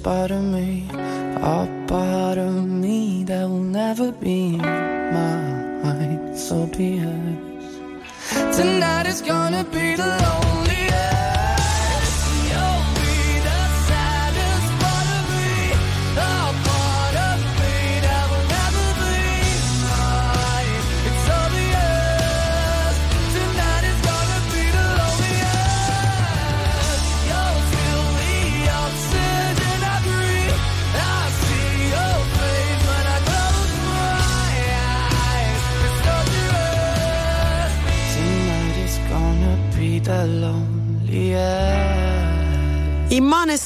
[0.00, 0.89] spite of me.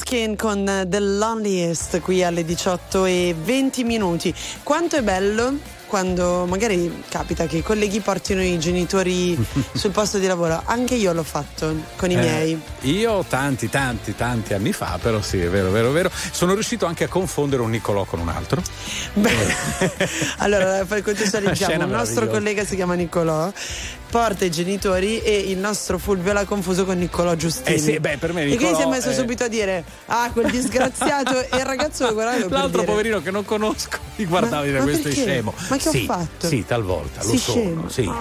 [0.05, 4.31] Skin con The Loneliest qui alle 18 e 20 minuti.
[4.61, 9.35] Quanto è bello quando magari capita che i colleghi portino i genitori
[9.73, 12.61] sul posto di lavoro, anche io l'ho fatto con i eh, miei.
[12.81, 16.11] Io tanti, tanti, tanti anni fa, però sì, è vero, vero, vero.
[16.13, 18.61] Sono riuscito anche a confondere un Nicolò con un altro.
[19.13, 19.55] Beh,
[20.37, 21.73] allora, poi contestualizziamo.
[21.73, 23.51] Il diciamo, nostro collega si chiama Nicolò
[24.15, 27.75] porta i genitori e il nostro Fulvio l'ha confuso con Niccolò Giustini.
[27.75, 29.13] Eh sì, beh, per me Niccolò, E quindi si è messo eh...
[29.13, 32.47] subito a dire, ah, quel disgraziato e il ragazzo lo guardava.
[32.47, 32.83] L'altro dire...
[32.91, 35.21] poverino che non conosco, mi guardava guardavi da questo perché?
[35.21, 35.53] è scemo.
[35.67, 36.47] Ma che sì, ho fatto?
[36.47, 37.89] Sì, talvolta, lo si sono, scemo.
[37.89, 38.11] sì.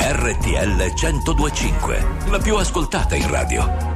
[0.00, 3.95] RTL 1025, la più ascoltata in radio.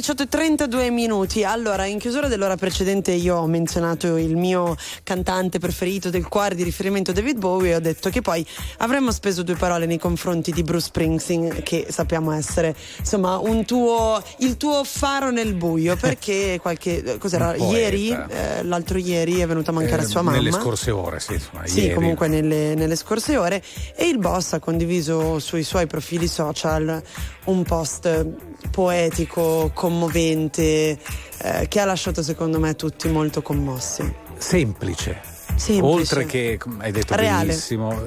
[0.00, 1.42] 18:32 minuti.
[1.42, 6.62] Allora, in chiusura dell'ora precedente io ho menzionato il mio cantante preferito del cuore di
[6.62, 8.46] riferimento David Bowie e ho detto che poi
[8.78, 14.22] avremmo speso due parole nei confronti di Bruce Springsteen che sappiamo essere insomma un tuo
[14.40, 19.74] il tuo faro nel buio perché qualche cos'era ieri eh, l'altro ieri è venuta a
[19.74, 20.36] mancare Eh, sua mamma.
[20.36, 21.94] Nelle scorse ore, sì, insomma, Sì, ieri.
[21.94, 23.62] comunque nelle, nelle scorse ore
[23.94, 27.02] e il boss ha condiviso sui suoi profili social
[27.44, 28.26] un post
[28.70, 30.98] poetico, commovente,
[31.38, 34.12] eh, che ha lasciato secondo me tutti molto commossi.
[34.36, 35.20] Semplice.
[35.54, 35.82] Semplice.
[35.82, 37.46] Oltre che, hai detto Reale.
[37.46, 37.98] benissimo,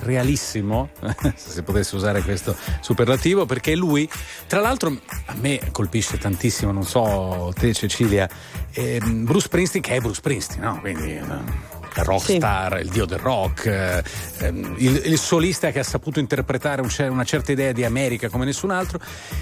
[0.00, 0.88] realissimo,
[1.36, 4.08] se si potesse usare questo superlativo, perché lui,
[4.46, 4.96] tra l'altro,
[5.26, 8.28] a me colpisce tantissimo, non so, te Cecilia,
[8.72, 10.80] ehm, Bruce Springsteen che è Bruce Springsteen, no?
[10.80, 11.16] Quindi...
[11.16, 14.02] eh, rockstar, il dio del rock, eh,
[14.38, 18.44] ehm, il, il solista che ha saputo interpretare un una certa idea di America come
[18.44, 18.98] nessun altro,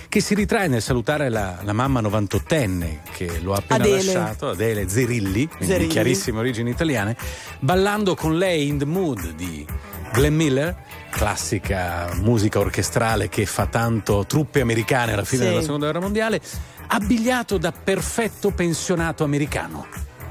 [0.08, 3.96] che si ritrae nel salutare la, la mamma 98enne che lo ha appena Adele.
[4.12, 5.48] lasciato, Adele Zerilli.
[5.58, 7.16] di chiarissime origini italiane,
[7.60, 9.64] ballando con lei In the Mood di
[10.12, 10.76] Glenn Miller,
[11.10, 15.48] classica musica orchestrale che fa tanto truppe americane alla fine Sì.
[15.48, 16.40] della seconda guerra mondiale,
[16.88, 19.86] abbigliato da perfetto pensionato americano.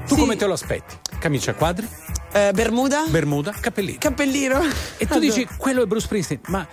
[0.06, 0.94] Tu come te lo aspetti?
[1.18, 1.88] Camicia a quadri?
[2.32, 3.04] Eh, Bermuda?
[3.08, 3.98] Bermuda, cappellino.
[3.98, 4.60] Cappellino.
[4.98, 6.66] E tu dici, quello è Bruce Springsteen, ma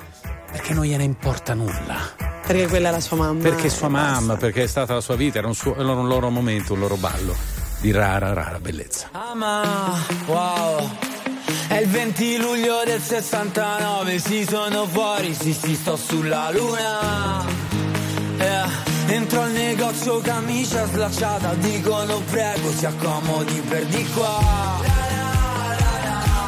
[0.51, 1.97] perché non gliene importa nulla?
[2.45, 3.41] Perché quella è la sua mamma.
[3.41, 4.11] Perché sua basta.
[4.19, 6.80] mamma, perché è stata la sua vita, era un, suo- era un loro momento, un
[6.80, 7.35] loro ballo
[7.80, 9.10] di rara, rara bellezza.
[9.11, 9.97] Ama,
[10.27, 10.89] wow.
[11.68, 17.82] È il 20 luglio del 69, si sono fuori, sì sì sto sulla luna.
[18.44, 24.40] Eh, Entro al negozio camicia slacciata, dicono prego si accomodi per di qua.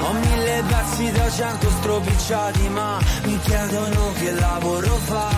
[0.01, 5.29] Ho mille pezzi da cento stropicciati ma mi chiedono che lavoro fa.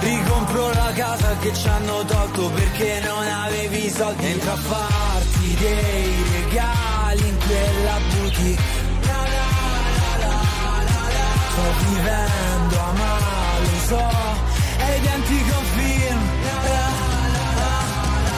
[0.00, 4.26] Ricompro la casa che ci hanno tolto perché non avevi soldi.
[4.26, 8.62] Entra a farti dei regali in quella boutique.
[11.50, 13.43] Sto vivendo a
[13.84, 14.00] so,
[14.78, 16.22] e i denti confirm.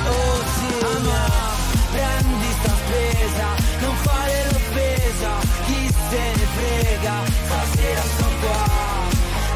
[0.09, 0.71] Oh sì,
[1.07, 1.25] ma
[1.93, 3.49] prendi sta spesa,
[3.81, 5.31] non fare l'offesa,
[5.67, 7.15] chi se ne frega,
[7.45, 8.65] stasera sto qua,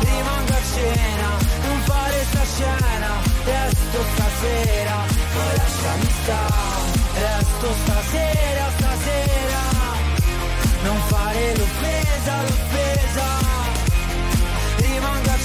[0.01, 1.31] rimango a cena,
[1.67, 3.13] non fare sta scena,
[3.45, 4.97] resto stasera,
[5.35, 9.63] poi lasciami stare, resto stasera, stasera,
[10.83, 13.50] non fare l'offesa, l'offesa, a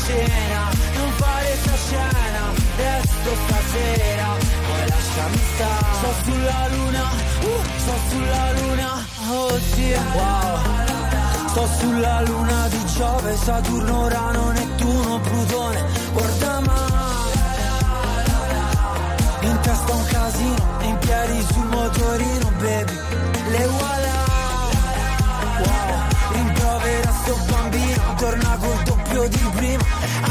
[0.06, 2.44] cena, non fare sta scena,
[2.78, 4.28] resto stasera,
[4.68, 5.94] poi lasciami stare.
[5.98, 7.04] Sto sulla luna,
[7.42, 10.84] uh, sto sulla luna, oh zia, wow.
[11.50, 15.84] Sto sulla luna di Giove, Saturno, Rano, Nettuno, Plutone,
[16.14, 17.04] guarda ma.
[19.42, 23.15] In testa un casino, in piedi sul motorino, baby
[29.26, 29.84] quello di prima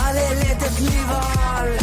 [0.07, 1.77] Ale le festival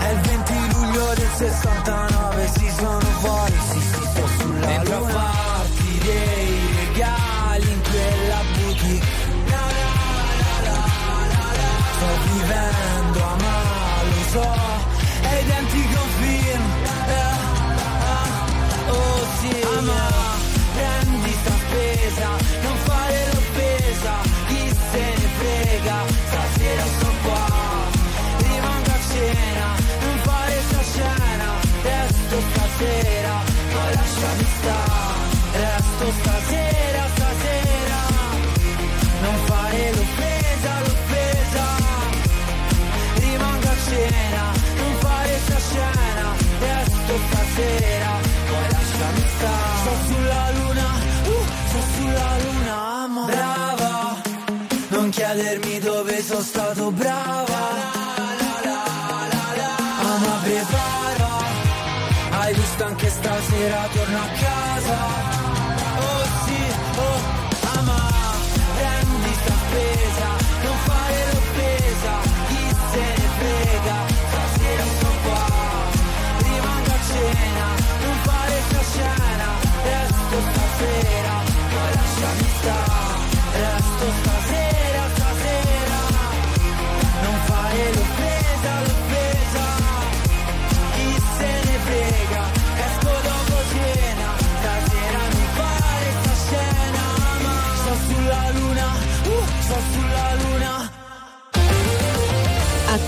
[0.00, 5.12] È il 20 luglio del 69 Si sono fuori, si si sto sulla Dentro luna.
[5.14, 9.06] a farti dei regali in quella boutique.
[9.46, 9.66] La,
[10.64, 10.82] la, la,
[11.94, 14.52] Sto vivendo a male, so.
[15.22, 16.62] È identico film.
[16.84, 17.22] Eh, eh,
[18.74, 19.50] eh, oh sì,
[56.34, 57.72] sono stato brava.
[60.00, 61.28] Ah ma prepara
[62.30, 64.53] Hai visto anche stasera torno a casa.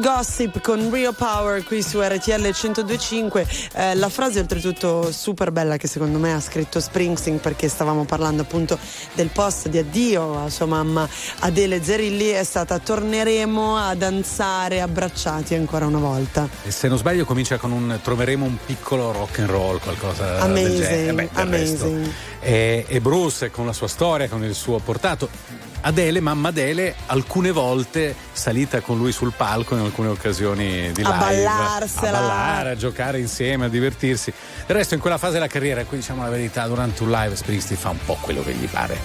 [0.00, 3.46] Gossip con Real Power qui su RTL 1025.
[3.74, 8.42] Eh, la frase oltretutto super bella che secondo me ha scritto Springsteen perché stavamo parlando
[8.42, 8.78] appunto
[9.12, 11.06] del post di addio a sua mamma
[11.40, 16.48] Adele Zerilli è stata torneremo a danzare abbracciati ancora una volta.
[16.64, 20.40] E se non sbaglio comincia con un troveremo un piccolo rock and roll, qualcosa del
[20.40, 21.12] Amazing, genere.
[21.12, 21.84] Beh, del resto.
[21.84, 22.12] amazing.
[22.40, 25.68] E, e Bruce con la sua storia, con il suo portato.
[25.82, 31.08] Adele, mamma Adele, alcune volte salita con lui sul palco in alcune occasioni di A
[31.10, 31.18] live.
[31.18, 32.08] ballarsela.
[32.08, 34.32] A ballare, a giocare insieme, a divertirsi.
[34.66, 37.78] Del resto in quella fase della carriera, qui diciamo la verità, durante un live Springsteen
[37.78, 38.96] fa un po' quello che gli pare.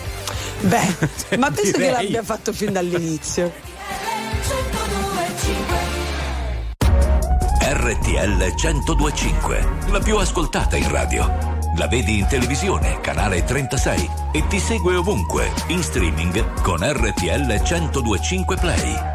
[0.62, 1.92] Beh, ma penso che direi.
[1.92, 3.52] l'abbia fatto fin dall'inizio.
[7.62, 11.54] RTL 1025, la più ascoltata in radio.
[11.78, 18.56] La vedi in televisione, canale 36 e ti segue ovunque, in streaming con RTL 1025
[18.56, 19.15] Play.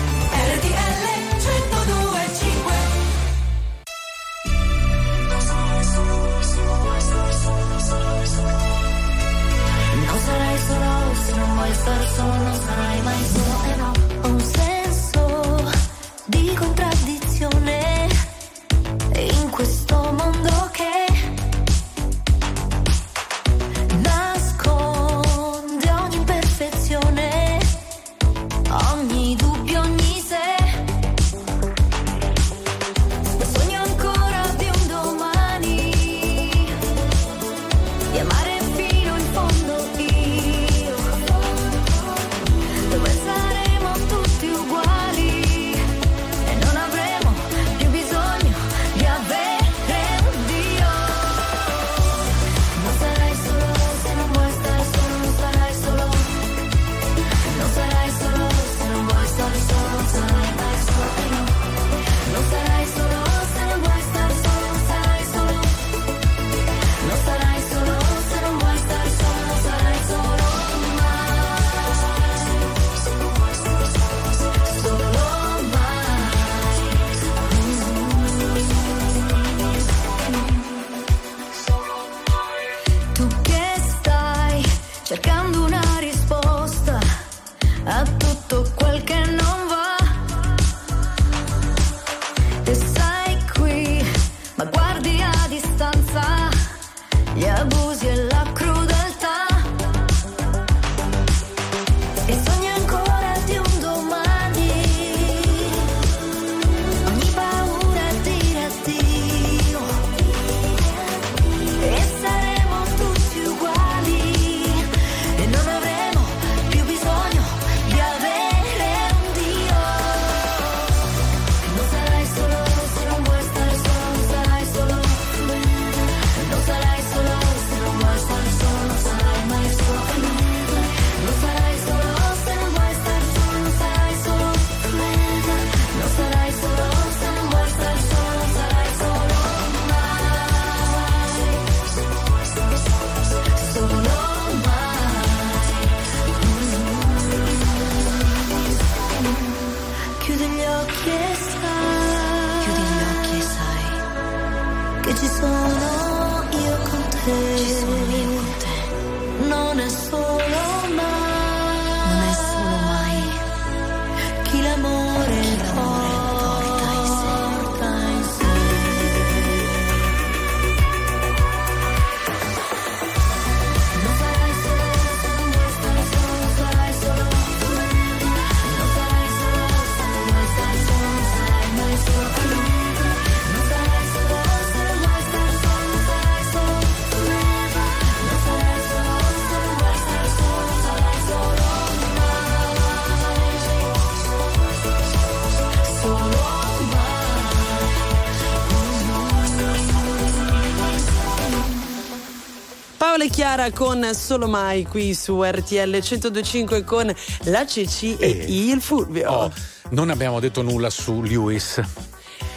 [203.41, 207.11] Chiara con Solo Mai qui su RTL 1025 con
[207.45, 209.31] la Ceci e, il Fulvio.
[209.31, 209.51] Oh,
[209.89, 211.81] non abbiamo detto nulla su Lewis.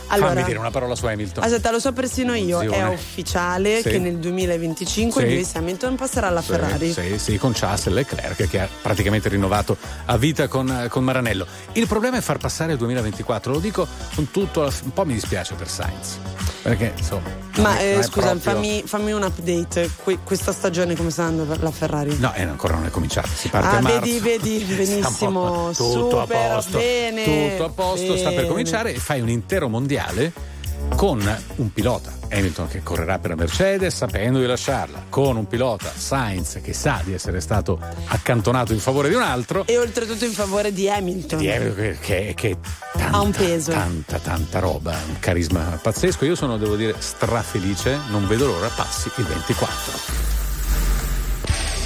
[0.08, 1.42] Allora- Fammi dire una parola su Hamilton.
[1.42, 3.88] Aspetta, lo so persino io, è ufficiale Sì.
[3.88, 5.26] che nel 2025 Sì.
[5.26, 6.92] Lewis Hamilton passerà alla Sì, Ferrari.
[6.92, 11.46] Sì, sì, con Charles Leclerc che ha praticamente rinnovato a vita con, con Maranello.
[11.72, 15.54] Il problema è far passare il 2024, lo dico con tutto, un po' mi dispiace
[15.54, 16.18] per Sainz.
[16.64, 17.28] Perché insomma.
[17.58, 19.90] Ma eh, scusa, proprio- fammi, fammi un update.
[20.02, 22.16] Que- questa stagione come sta andando la Ferrari?
[22.18, 24.00] No, eh, ancora non è cominciato, si parte Ah, a marzo.
[24.00, 25.10] vedi, vedi, benissimo.
[25.10, 26.78] Siamo- tutto super a posto.
[26.78, 27.50] bene.
[27.50, 28.48] Tutto a posto, sta per bene.
[28.48, 30.32] cominciare e fai un intero mondiale
[30.96, 31.20] con
[31.56, 36.60] un pilota Hamilton che correrà per la Mercedes sapendo di lasciarla, con un pilota Sainz
[36.62, 40.72] che sa di essere stato accantonato in favore di un altro E oltretutto in favore
[40.72, 41.38] di Hamilton.
[41.38, 42.56] di Hamilton che, che, che
[42.92, 43.70] tanta, ha un peso.
[43.72, 46.24] tanta tanta roba, un carisma pazzesco.
[46.24, 50.33] Io sono, devo dire, strafelice, non vedo l'ora passi il 24.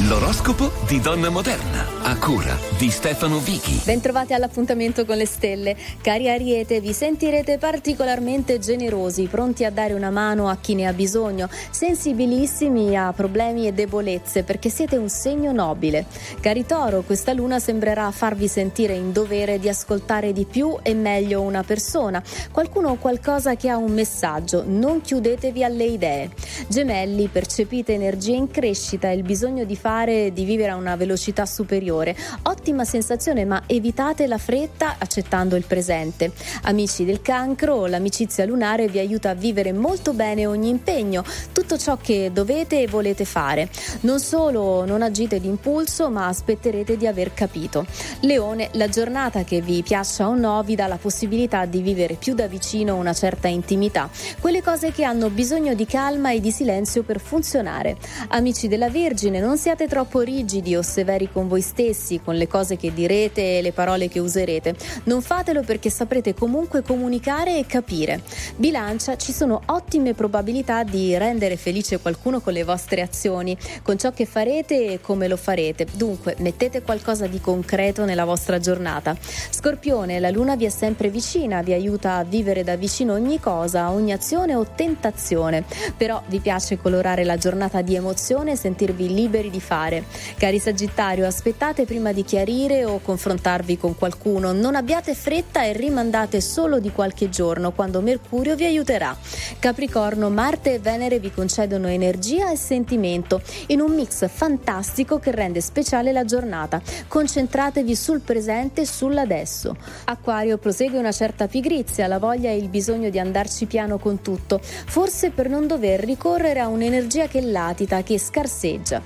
[0.07, 3.81] L'oroscopo di Donna Moderna, a cura di Stefano Vichi.
[3.85, 5.75] Bentrovati all'appuntamento con le stelle.
[6.01, 10.93] Cari Ariete, vi sentirete particolarmente generosi, pronti a dare una mano a chi ne ha
[10.93, 16.07] bisogno, sensibilissimi a problemi e debolezze, perché siete un segno nobile.
[16.39, 21.41] Cari Toro, questa luna sembrerà farvi sentire in dovere di ascoltare di più e meglio
[21.41, 22.23] una persona,
[22.53, 24.63] qualcuno o qualcosa che ha un messaggio.
[24.65, 26.31] Non chiudetevi alle idee.
[26.69, 31.47] Gemelli, percepite energie in crescita e il bisogno di fare, di vivere a una velocità
[31.47, 32.15] superiore.
[32.43, 36.31] Ottima sensazione, ma evitate la fretta accettando il presente.
[36.65, 41.97] Amici del cancro, l'amicizia lunare vi aiuta a vivere molto bene ogni impegno, tutto ciò
[41.97, 43.71] che dovete e volete fare.
[44.01, 47.87] Non solo non agite d'impulso, ma aspetterete di aver capito.
[48.21, 52.35] Leone, la giornata che vi piaccia o no vi dà la possibilità di vivere più
[52.35, 57.05] da vicino una certa intimità, quelle cose che hanno bisogno di calma e di silenzio
[57.05, 57.97] per funzionare.
[58.29, 62.77] Amici della Vergine, non siate troppo rigidi o severi con voi stessi, con le cose
[62.77, 64.75] che direte e le parole che userete.
[65.05, 68.23] Non fatelo perché saprete comunque comunicare e capire.
[68.57, 74.13] Bilancia, ci sono ottime probabilità di rendere felice qualcuno con le vostre azioni, con ciò
[74.13, 75.87] che farete e come lo farete.
[75.93, 79.17] Dunque, mettete qualcosa di concreto nella vostra giornata.
[79.51, 83.91] Scorpione, la luna vi è sempre vicina, vi aiuta a vivere da vicino ogni cosa,
[83.91, 85.65] ogni azione o tentazione.
[85.97, 90.05] Però vi piace colorare la giornata di emozione e sentirvi liberi di fare.
[90.39, 94.53] Cari Sagittario, aspettate prima di chiarire o confrontarvi con qualcuno.
[94.53, 99.15] Non abbiate fretta e rimandate solo di qualche giorno quando Mercurio vi aiuterà.
[99.59, 105.61] Capricorno, Marte e Venere vi concedono energia e sentimento in un mix fantastico che rende
[105.61, 106.81] speciale la giornata.
[107.07, 109.77] Concentratevi sul presente e sull'adesso.
[110.05, 114.61] Acquario, prosegue una certa pigrizia, la voglia e il bisogno di andarci piano con tutto,
[114.63, 119.03] forse per non dover ricorrere a un'energia che latita, che scarseggia.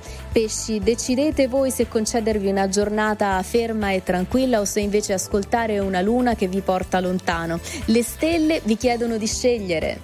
[0.53, 6.03] Pesci, decidete voi se concedervi una giornata ferma e tranquilla o se invece ascoltare una
[6.03, 7.59] luna che vi porta lontano.
[7.87, 10.01] Le stelle vi chiedono di scegliere.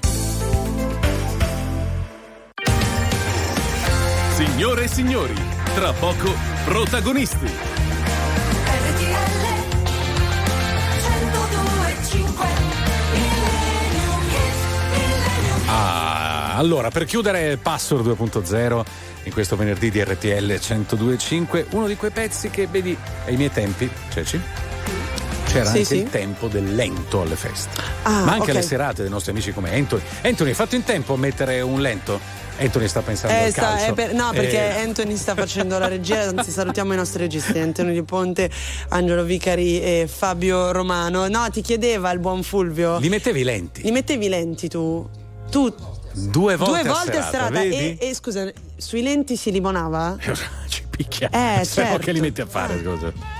[4.37, 5.35] Signore e signori,
[5.75, 6.33] tra poco
[6.65, 7.47] protagonisti.
[15.67, 18.85] Ah, allora, per chiudere Password 2.0
[19.29, 22.97] in questo venerdì di RTL 102.5, uno di quei pezzi che vedi
[23.27, 24.41] ai miei tempi, Ceci?
[25.47, 25.97] C'era Sì, anche sì.
[25.99, 27.71] il tempo del lento alle feste,
[28.03, 28.49] Ah, ma anche ok.
[28.51, 30.03] alle serate dei nostri amici come Anthony.
[30.23, 32.19] Anthony, hai fatto in tempo a mettere un lento?
[32.59, 33.91] Anthony sta pensando Eh, al sta- calcio.
[33.91, 37.59] eh, per- no, perché Eh, Anthony sta facendo la regia, anzi salutiamo i nostri registi,
[37.59, 38.51] Anthony Di Ponte,
[38.89, 41.29] Angelo Vicari e Fabio Romano.
[41.29, 42.99] No, ti chiedeva il buon Fulvio.
[42.99, 43.83] Li mettevi lenti?
[43.83, 45.09] Li mettevi lenti tu?
[45.51, 45.73] Tu
[46.27, 47.97] Due volte, due a volte a serata, strada vedi?
[47.99, 50.17] e, e scusa, sui lenti si limonava?
[50.69, 51.31] Ci picchia.
[51.31, 51.99] Eh, certo.
[51.99, 53.38] che li metti a fare, scusa.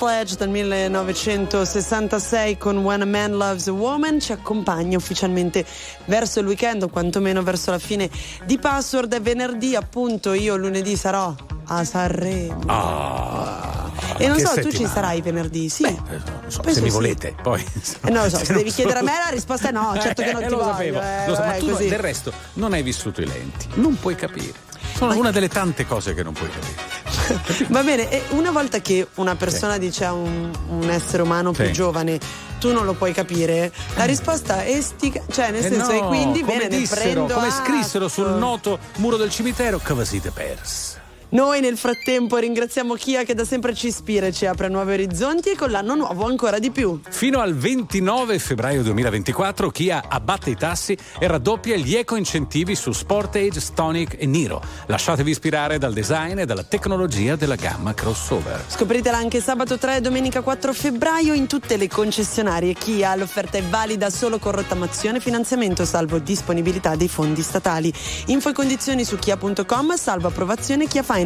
[0.00, 5.64] Sledge del 1966 con When a Man Loves a Woman ci accompagna ufficialmente
[6.06, 8.08] verso il weekend o quantomeno verso la fine
[8.44, 9.12] di Password.
[9.14, 11.34] È venerdì appunto, io lunedì sarò
[11.66, 12.62] a Sanremo.
[12.66, 14.94] Ah, e non so, tu ci settimana.
[14.94, 15.68] sarai venerdì?
[15.68, 15.82] Sì.
[15.82, 16.94] Non so, se mi sì.
[16.94, 17.62] volete, poi.
[18.04, 20.22] Eh, non lo so, se non devi chiedere a me la risposta è no, certo
[20.22, 20.70] che non Eh, ti lo voglio.
[20.72, 21.88] sapevo, eh, lo so, ma tu così.
[21.88, 24.54] del resto non hai vissuto i lenti, non puoi capire.
[24.96, 26.89] Sono una delle tante cose che non puoi capire.
[27.68, 31.66] Va bene, e una volta che una persona dice a un, un essere umano più
[31.66, 31.72] Sì.
[31.72, 32.18] giovane
[32.60, 36.06] tu non lo puoi capire, la risposta è stica, cioè nel Eh senso no, e
[36.08, 37.64] quindi come bene, ne dissero, prendo come atto.
[37.64, 40.98] scrissero sul noto muro del cimitero, vi siete persi.
[41.32, 45.50] Noi nel frattempo ringraziamo Kia che da sempre ci ispira e ci apre nuovi orizzonti
[45.50, 47.00] e con l'anno nuovo ancora di più.
[47.08, 53.60] Fino al 29 febbraio 2024 Kia abbatte i tassi e raddoppia gli eco-incentivi su Sportage,
[53.60, 54.60] Stonic e Niro.
[54.86, 58.64] Lasciatevi ispirare dal design e dalla tecnologia della gamma crossover.
[58.66, 63.14] Scopritela anche sabato 3 e domenica 4 febbraio in tutte le concessionarie Kia.
[63.14, 67.92] L'offerta è valida solo con rottamazione e finanziamento salvo disponibilità dei fondi statali.
[68.26, 71.18] Info e condizioni su kia.com salvo approvazione Kia Finance.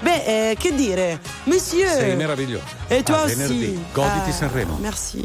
[0.00, 1.20] Beh, eh, che dire?
[1.44, 1.90] Monsieur!
[1.90, 2.64] Sei meraviglioso.
[2.88, 3.34] E A aussi.
[3.34, 3.84] venerdì.
[3.92, 4.76] Goditi Ah, Sanremo.
[4.80, 5.22] Merci.